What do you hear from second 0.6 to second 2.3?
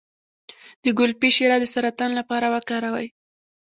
د ګلپي شیره د سرطان